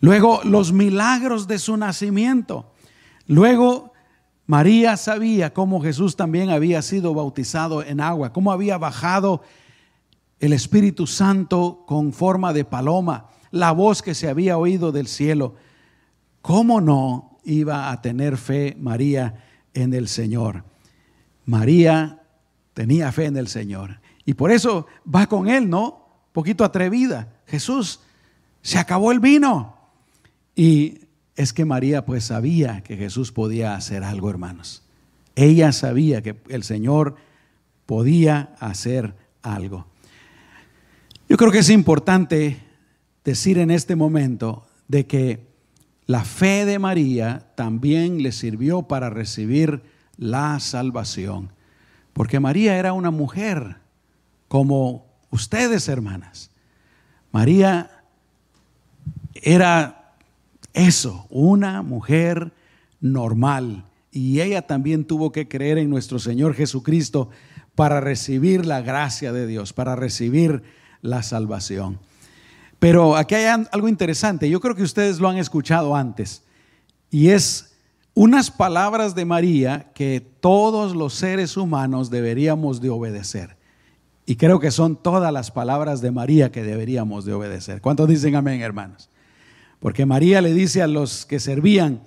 [0.00, 2.72] Luego los milagros de su nacimiento.
[3.26, 3.92] Luego
[4.46, 9.42] María sabía cómo Jesús también había sido bautizado en agua, cómo había bajado
[10.40, 15.54] el Espíritu Santo con forma de paloma, la voz que se había oído del cielo.
[16.42, 20.64] ¿Cómo no iba a tener fe María en el Señor?
[21.46, 22.22] María
[22.74, 24.00] tenía fe en el Señor.
[24.24, 26.06] Y por eso va con él, ¿no?
[26.32, 27.32] Poquito atrevida.
[27.46, 28.00] Jesús,
[28.60, 29.76] se acabó el vino.
[30.54, 31.00] Y
[31.36, 34.82] es que María pues sabía que Jesús podía hacer algo, hermanos.
[35.34, 37.16] Ella sabía que el Señor
[37.86, 39.86] podía hacer algo.
[41.28, 42.58] Yo creo que es importante
[43.24, 45.51] decir en este momento de que
[46.06, 49.82] la fe de María también le sirvió para recibir
[50.16, 51.52] la salvación.
[52.12, 53.76] Porque María era una mujer
[54.48, 56.50] como ustedes, hermanas.
[57.30, 57.90] María
[59.34, 60.14] era
[60.74, 62.52] eso, una mujer
[63.00, 63.84] normal.
[64.10, 67.30] Y ella también tuvo que creer en nuestro Señor Jesucristo
[67.74, 70.62] para recibir la gracia de Dios, para recibir
[71.00, 71.98] la salvación.
[72.82, 76.42] Pero aquí hay algo interesante, yo creo que ustedes lo han escuchado antes,
[77.12, 77.76] y es
[78.12, 83.56] unas palabras de María que todos los seres humanos deberíamos de obedecer.
[84.26, 87.80] Y creo que son todas las palabras de María que deberíamos de obedecer.
[87.80, 89.10] ¿Cuántos dicen amén, hermanos?
[89.78, 92.02] Porque María le dice a los que servían,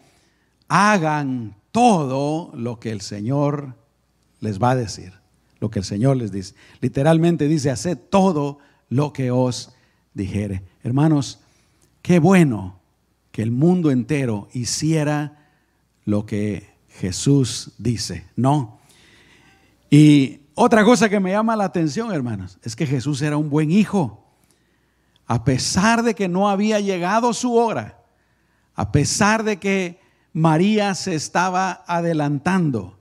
[0.68, 3.76] hagan todo lo que el Señor
[4.42, 5.14] les va a decir,
[5.62, 6.54] lo que el Señor les dice.
[6.82, 8.58] Literalmente dice, haced todo
[8.90, 9.72] lo que os
[10.16, 10.64] dijere.
[10.84, 11.40] Hermanos,
[12.02, 12.80] qué bueno
[13.32, 15.52] que el mundo entero hiciera
[16.06, 18.80] lo que Jesús dice, ¿no?
[19.92, 23.70] Y otra cosa que me llama la atención, hermanos, es que Jesús era un buen
[23.70, 24.26] hijo
[25.28, 28.00] a pesar de que no había llegado su hora,
[28.76, 30.00] a pesar de que
[30.34, 33.00] María se estaba adelantando,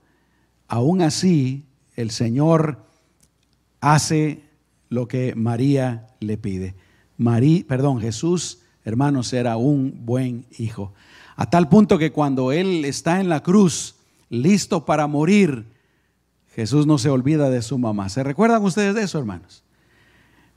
[0.67, 2.83] aún así el Señor
[3.79, 4.43] hace
[4.89, 6.75] lo que María le pide.
[7.17, 10.93] María, perdón, Jesús, hermanos, era un buen hijo.
[11.35, 13.95] A tal punto que cuando Él está en la cruz,
[14.29, 15.65] listo para morir,
[16.55, 18.09] Jesús no se olvida de su mamá.
[18.09, 19.63] ¿Se recuerdan ustedes de eso, hermanos?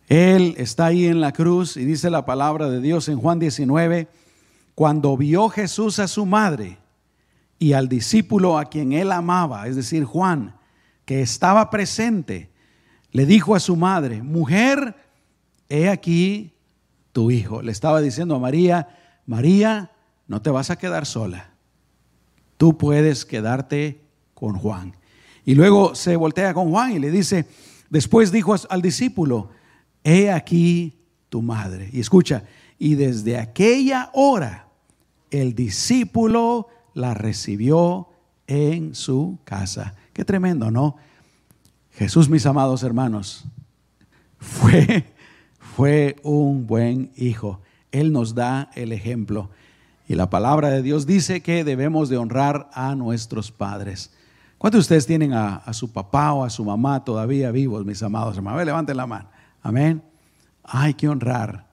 [0.09, 4.09] Él está ahí en la cruz y dice la palabra de Dios en Juan 19,
[4.75, 6.79] cuando vio Jesús a su madre
[7.59, 10.55] y al discípulo a quien él amaba, es decir, Juan,
[11.05, 12.49] que estaba presente,
[13.11, 14.95] le dijo a su madre, mujer,
[15.69, 16.55] he aquí
[17.13, 17.63] tu hijo.
[17.63, 18.89] Le estaba diciendo a María,
[19.27, 19.91] María,
[20.27, 21.51] no te vas a quedar sola.
[22.57, 24.01] Tú puedes quedarte
[24.35, 24.95] con Juan.
[25.45, 27.47] Y luego se voltea con Juan y le dice,
[27.91, 29.51] después dijo al discípulo,
[30.05, 31.89] he aquí tu madre.
[31.93, 32.45] Y escucha,
[32.79, 34.69] y desde aquella hora
[35.31, 38.09] el discípulo la recibió
[38.47, 39.95] en su casa.
[40.13, 40.97] Qué tremendo, ¿no?
[41.93, 43.45] Jesús, mis amados hermanos,
[44.39, 45.05] fue,
[45.79, 47.61] fue un buen hijo.
[47.93, 49.49] Él nos da el ejemplo.
[50.09, 54.11] Y la palabra de Dios dice que debemos de honrar a nuestros padres.
[54.59, 58.03] ¿Cuántos de ustedes tienen a, a su papá o a su mamá todavía vivos, mis
[58.03, 58.65] amados hermanos?
[58.65, 59.29] Levanten la mano.
[59.63, 60.03] Amén.
[60.65, 61.69] Hay que honrar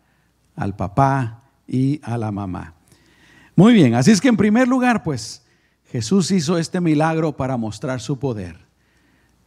[0.56, 2.76] al papá y a la mamá.
[3.56, 5.44] Muy bien, así es que en primer lugar, pues
[5.92, 8.68] Jesús hizo este milagro para mostrar su poder.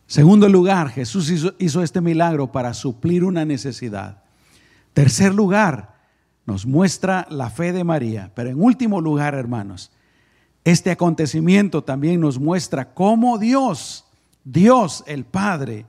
[0.09, 4.25] Segundo lugar, Jesús hizo, este milagro para suplir una necesidad.
[4.99, 5.95] Tercer lugar,
[6.45, 8.33] nos muestra la fe de María.
[8.35, 9.93] Pero en último lugar, hermanos,
[10.65, 14.07] este acontecimiento también nos muestra cómo Dios,
[14.43, 15.87] Dios el Padre,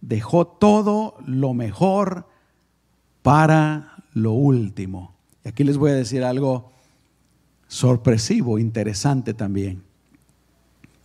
[0.00, 2.26] dejó todo lo mejor
[3.22, 5.14] para lo último.
[5.44, 6.72] Y aquí les voy a decir algo
[7.68, 9.84] sorpresivo, interesante también.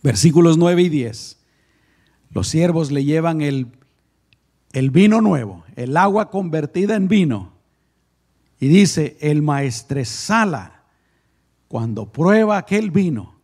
[0.02, 1.38] Versículos 9 y 10.
[2.30, 3.68] Los siervos le llevan el,
[4.74, 7.52] el vino nuevo, el agua convertida en vino.
[8.58, 10.82] Y dice, el maestresala,
[11.68, 13.36] cuando prueba aquel vino,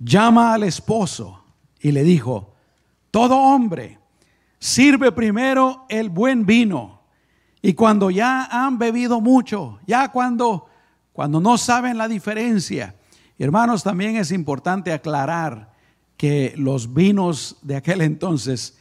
[0.00, 1.44] llama al esposo
[1.80, 2.52] y le dijo,
[3.12, 4.00] todo hombre
[4.58, 7.02] sirve primero el buen vino.
[7.62, 10.66] Y cuando ya han bebido mucho, ya cuando,
[11.12, 12.96] cuando no saben la diferencia,
[13.38, 15.72] hermanos, también es importante aclarar
[16.16, 18.76] que los vinos de aquel entonces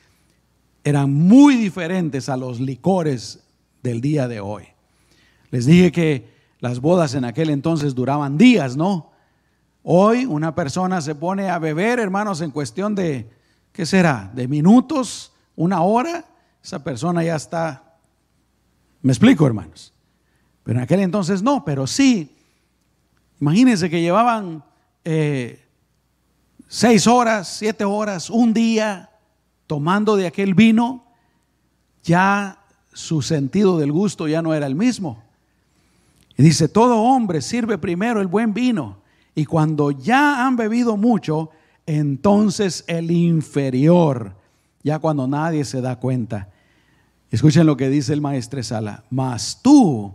[0.83, 3.39] eran muy diferentes a los licores
[3.81, 4.65] del día de hoy.
[5.51, 9.11] Les dije que las bodas en aquel entonces duraban días, ¿no?
[9.83, 13.29] Hoy una persona se pone a beber, hermanos, en cuestión de,
[13.71, 14.31] ¿qué será?
[14.33, 16.25] De minutos una hora,
[16.63, 17.97] esa persona ya está.
[19.01, 19.93] Me explico, hermanos.
[20.63, 22.35] Pero en aquel entonces no, pero sí.
[23.41, 24.63] Imagínense que llevaban
[25.03, 25.61] eh,
[26.67, 29.09] seis horas, siete horas, un día
[29.67, 31.03] tomando de aquel vino,
[32.03, 32.59] ya
[32.91, 35.23] su sentido del gusto ya no era el mismo.
[36.37, 38.97] Y dice, todo hombre sirve primero el buen vino,
[39.35, 41.49] y cuando ya han bebido mucho,
[41.85, 44.35] entonces el inferior
[44.83, 46.49] ya cuando nadie se da cuenta.
[47.31, 50.13] Escuchen lo que dice el maestro Sala, mas tú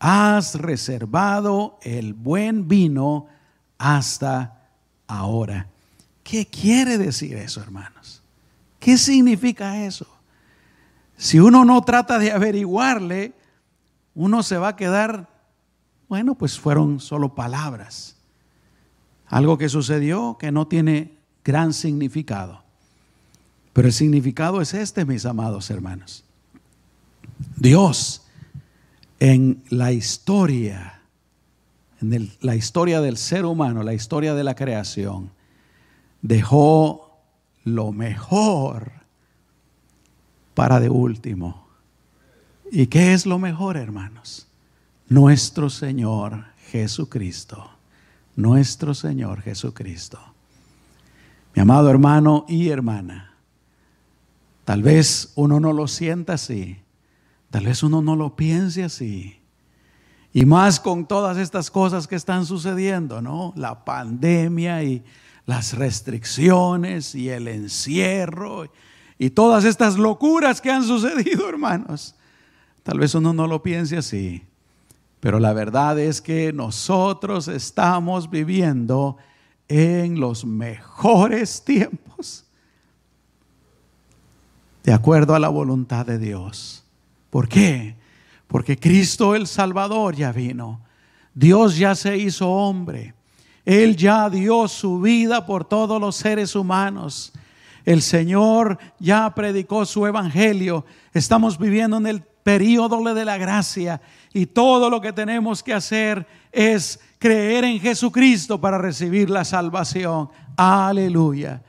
[0.00, 3.26] has reservado el buen vino
[3.76, 4.68] hasta
[5.06, 5.68] ahora.
[6.24, 8.17] ¿Qué quiere decir eso, hermanos?
[8.88, 10.06] ¿Qué significa eso?
[11.18, 13.34] Si uno no trata de averiguarle,
[14.14, 15.28] uno se va a quedar,
[16.08, 18.16] bueno, pues fueron solo palabras.
[19.26, 22.62] Algo que sucedió que no tiene gran significado.
[23.74, 26.24] Pero el significado es este, mis amados hermanos.
[27.56, 28.22] Dios
[29.20, 31.02] en la historia,
[32.00, 35.30] en la historia del ser humano, la historia de la creación,
[36.22, 37.07] dejó
[37.74, 38.92] lo mejor
[40.54, 41.68] para de último.
[42.70, 44.48] ¿Y qué es lo mejor, hermanos?
[45.08, 47.70] Nuestro Señor Jesucristo.
[48.36, 50.18] Nuestro Señor Jesucristo.
[51.54, 53.28] Mi amado hermano y hermana,
[54.68, 56.76] Tal vez uno no lo sienta así.
[57.48, 59.40] Tal vez uno no lo piense así.
[60.30, 63.54] Y más con todas estas cosas que están sucediendo, ¿no?
[63.56, 65.02] La pandemia y
[65.48, 68.70] las restricciones y el encierro
[69.16, 72.14] y todas estas locuras que han sucedido, hermanos.
[72.82, 74.42] Tal vez uno no lo piense así.
[75.20, 79.16] Pero la verdad es que nosotros estamos viviendo
[79.68, 82.44] en los mejores tiempos
[84.84, 86.84] de acuerdo a la voluntad de Dios.
[87.30, 87.96] ¿Por qué?
[88.48, 90.82] Porque Cristo el Salvador ya vino.
[91.32, 93.14] Dios ya se hizo hombre.
[93.68, 97.34] Él ya dio su vida por todos los seres humanos.
[97.84, 100.86] El Señor ya predicó su evangelio.
[101.12, 104.00] Estamos viviendo en el periodo de la gracia
[104.32, 110.30] y todo lo que tenemos que hacer es creer en Jesucristo para recibir la salvación.
[110.56, 111.62] Aleluya.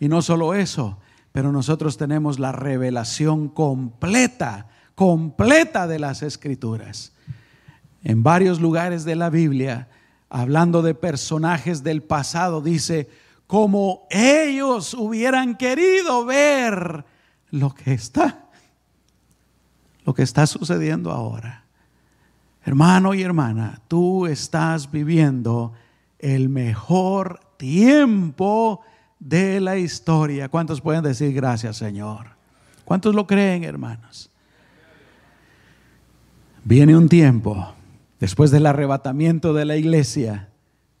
[0.00, 0.98] Y no solo eso,
[1.30, 4.66] pero nosotros tenemos la revelación completa,
[4.96, 7.12] completa de las escrituras.
[8.02, 9.86] En varios lugares de la Biblia,
[10.36, 13.08] hablando de personajes del pasado, dice,
[13.46, 17.06] como ellos hubieran querido ver
[17.50, 18.44] lo que está,
[20.04, 21.64] lo que está sucediendo ahora.
[22.66, 25.72] Hermano y hermana, tú estás viviendo
[26.18, 28.82] el mejor tiempo
[29.18, 30.50] de la historia.
[30.50, 32.26] ¿Cuántos pueden decir gracias, Señor?
[32.84, 34.30] ¿Cuántos lo creen, hermanos?
[36.62, 37.75] Viene un tiempo,
[38.20, 40.50] después del arrebatamiento de la iglesia,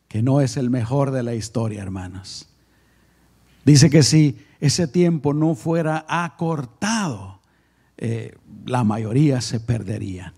[0.08, 2.48] que no es el mejor de la historia, hermanos.
[3.64, 7.40] Dice que si ese tiempo no fuera acortado,
[7.98, 10.32] eh, la mayoría se perderían.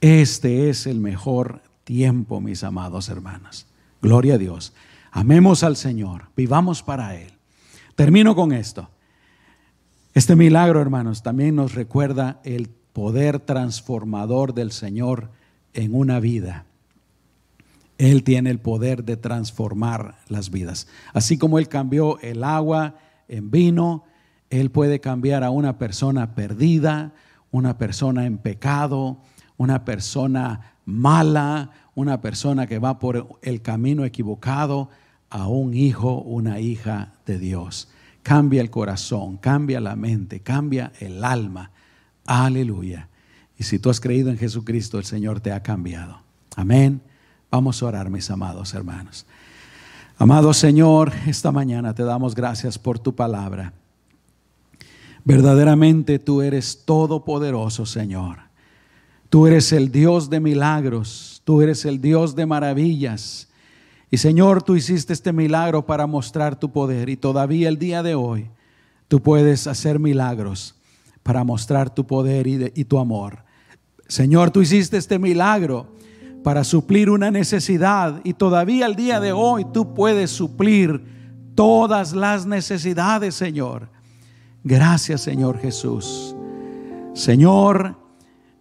[0.00, 3.66] Este es el mejor tiempo, mis amados hermanos.
[4.00, 4.72] Gloria a Dios.
[5.10, 7.32] Amemos al Señor, vivamos para Él.
[7.96, 8.88] Termino con esto.
[10.14, 15.30] Este milagro, hermanos, también nos recuerda el poder transformador del Señor
[15.78, 16.66] en una vida.
[17.98, 20.88] Él tiene el poder de transformar las vidas.
[21.12, 22.96] Así como Él cambió el agua
[23.28, 24.04] en vino,
[24.50, 27.12] Él puede cambiar a una persona perdida,
[27.52, 29.18] una persona en pecado,
[29.56, 34.90] una persona mala, una persona que va por el camino equivocado,
[35.30, 37.88] a un hijo, una hija de Dios.
[38.22, 41.70] Cambia el corazón, cambia la mente, cambia el alma.
[42.24, 43.07] Aleluya.
[43.58, 46.20] Y si tú has creído en Jesucristo, el Señor te ha cambiado.
[46.56, 47.00] Amén.
[47.50, 49.26] Vamos a orar, mis amados hermanos.
[50.16, 53.72] Amado Señor, esta mañana te damos gracias por tu palabra.
[55.24, 58.38] Verdaderamente tú eres todopoderoso, Señor.
[59.28, 63.48] Tú eres el Dios de milagros, tú eres el Dios de maravillas.
[64.10, 68.14] Y Señor, tú hiciste este milagro para mostrar tu poder y todavía el día de
[68.14, 68.50] hoy
[69.06, 70.74] tú puedes hacer milagros
[71.22, 73.47] para mostrar tu poder y, y tu amor.
[74.08, 75.86] Señor, tú hiciste este milagro
[76.42, 81.04] para suplir una necesidad y todavía el día de hoy tú puedes suplir
[81.54, 83.90] todas las necesidades, Señor.
[84.64, 86.34] Gracias, Señor Jesús.
[87.12, 87.96] Señor,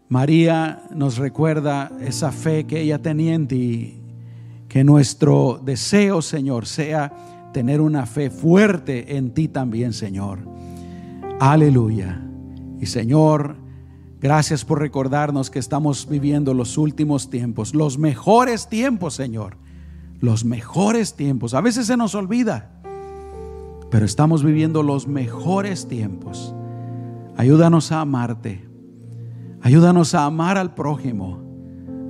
[0.10, 4.02] María nos recuerda esa fe que ella tenía en ti,
[4.68, 7.14] que nuestro deseo, Señor, sea
[7.54, 10.40] tener una fe fuerte en ti también, Señor.
[11.40, 12.22] Aleluya.
[12.82, 13.67] Y Señor,
[14.20, 19.58] Gracias por recordarnos que estamos viviendo los últimos tiempos, los mejores tiempos, Señor.
[20.20, 21.54] Los mejores tiempos.
[21.54, 22.72] A veces se nos olvida,
[23.92, 26.56] pero estamos viviendo los mejores tiempos.
[27.36, 28.68] Ayúdanos a amarte.
[29.62, 31.40] Ayúdanos a amar al prójimo.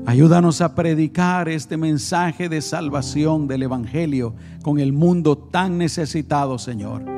[0.06, 7.17] Ayúdanos a predicar este mensaje de salvación del Evangelio con el mundo tan necesitado, Señor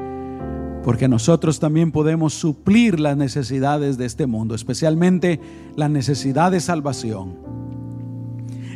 [0.84, 5.40] porque nosotros también podemos suplir las necesidades de este mundo, especialmente
[5.76, 7.38] la necesidad de salvación.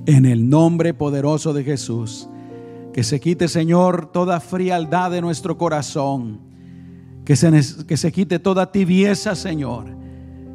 [0.06, 2.28] En el nombre poderoso de Jesús,
[2.92, 6.40] que se quite, Señor, toda frialdad de nuestro corazón,
[7.26, 7.52] que se,
[7.86, 9.96] que se quite toda tibieza, Señor,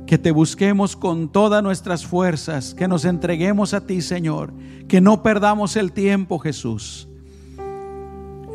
[0.07, 4.53] que te busquemos con todas nuestras fuerzas, que nos entreguemos a ti, Señor,
[4.87, 7.08] que no perdamos el tiempo, Jesús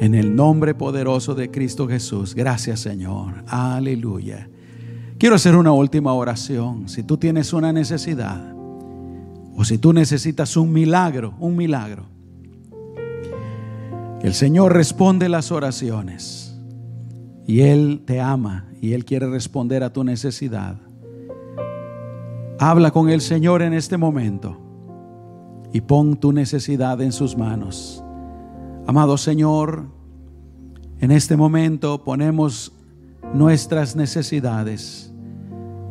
[0.04, 2.36] en el nombre poderoso de Cristo Jesús.
[2.36, 3.46] Gracias Señor.
[3.48, 4.50] Aleluya.
[5.18, 6.90] Quiero hacer una última oración.
[6.90, 8.54] Si tú tienes una necesidad
[9.56, 12.04] o si tú necesitas un milagro, un milagro.
[14.22, 16.54] El Señor responde las oraciones
[17.48, 20.76] y Él te ama y Él quiere responder a tu necesidad.
[22.60, 24.58] Habla con el Señor en este momento
[25.72, 28.03] y pon tu necesidad en sus manos.
[28.86, 29.86] Amado Señor,
[31.00, 32.74] en este momento ponemos
[33.34, 35.14] nuestras necesidades,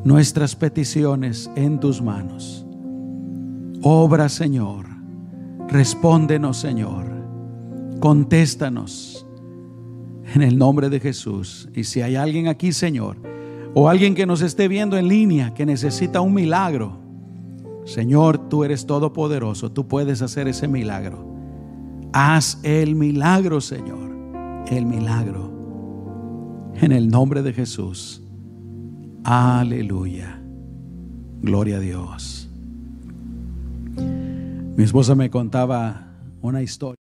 [0.04, 2.66] nuestras peticiones en tus manos.
[3.82, 4.86] Obra, Señor.
[5.68, 7.06] Respóndenos, Señor.
[7.98, 9.26] Contéstanos
[10.34, 11.70] en el nombre de Jesús.
[11.74, 13.16] Y si hay alguien aquí, Señor,
[13.72, 17.00] o alguien que nos esté viendo en línea que necesita un milagro,
[17.86, 21.31] Señor, tú eres todopoderoso, tú puedes hacer ese milagro.
[22.12, 24.10] Haz el milagro, Señor.
[24.68, 25.50] El milagro.
[26.74, 28.22] En el nombre de Jesús.
[29.24, 30.42] Aleluya.
[31.40, 32.50] Gloria a Dios.
[34.76, 36.06] Mi esposa me contaba
[36.40, 37.01] una historia.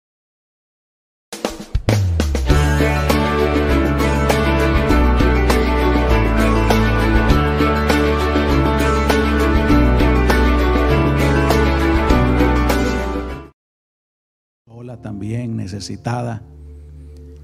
[15.01, 16.41] También, necesitada.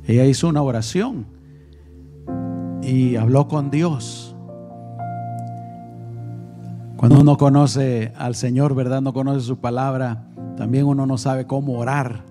[0.06, 1.26] Ella hizo una oración
[2.82, 4.36] y habló con Dios.
[6.98, 9.02] Cuando uno conoce al Señor, ¿verdad?
[9.02, 10.26] No conoce su palabra,
[10.58, 12.24] también uno no sabe cómo orar.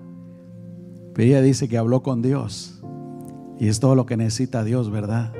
[1.14, 2.82] Pero ella dice que habló con Dios.
[3.58, 5.32] Y es todo lo que necesita Dios, ¿verdad?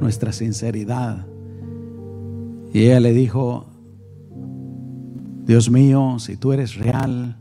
[0.00, 1.26] Nuestra sinceridad.
[2.72, 3.66] Y ella le dijo,
[5.44, 7.39] Dios mío, si tú eres real,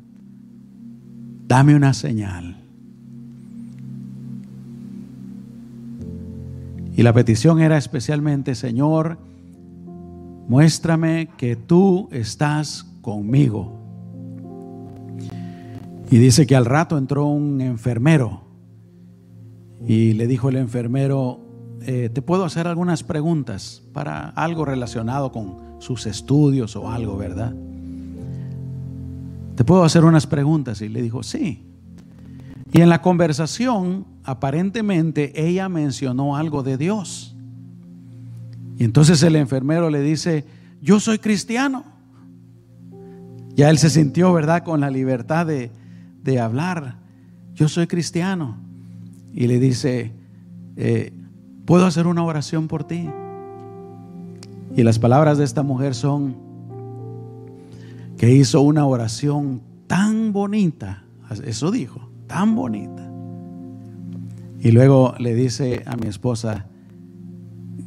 [1.50, 2.58] dame una señal.
[6.96, 9.18] Y la petición era especialmente, Señor,
[10.48, 13.74] muéstrame que tú estás conmigo.
[16.12, 18.44] Y dice que al rato entró un enfermero
[19.88, 21.40] y le dijo el enfermero,
[21.82, 27.56] eh, te puedo hacer algunas preguntas para algo relacionado con sus estudios o algo, ¿verdad?
[29.60, 30.82] Te puedo hacer unas preguntas.
[30.82, 31.62] Y le dijo, sí.
[32.72, 37.36] Y en la conversación, aparentemente, ella mencionó algo de Dios.
[38.78, 40.46] Y entonces el enfermero le dice,
[40.82, 41.84] yo soy cristiano.
[43.54, 45.72] Ya él se sintió, ¿verdad?, con la libertad de,
[46.24, 46.96] de hablar.
[47.54, 48.56] Yo soy cristiano.
[49.34, 50.14] Y le dice,
[50.78, 51.12] eh,
[51.66, 53.10] ¿puedo hacer una oración por ti?
[54.78, 56.49] Y las palabras de esta mujer son
[58.20, 61.06] que hizo una oración tan bonita,
[61.46, 63.10] eso dijo, tan bonita.
[64.60, 66.66] Y luego le dice a mi esposa,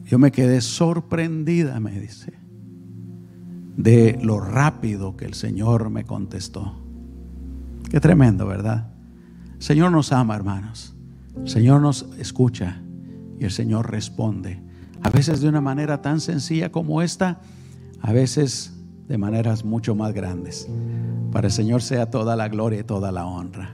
[0.06, 2.32] yo me quedé sorprendida, me dice,
[3.76, 6.78] de lo rápido que el Señor me contestó.
[7.90, 8.88] Qué tremendo, ¿verdad?
[9.56, 10.96] El Señor nos ama, hermanos.
[11.36, 12.80] El Señor nos escucha
[13.38, 14.62] y el Señor responde.
[15.02, 17.42] A veces de una manera tan sencilla como esta,
[18.00, 18.71] a veces
[19.06, 20.68] de maneras mucho más grandes.
[21.30, 23.70] Para el Señor sea toda la gloria y toda la honra.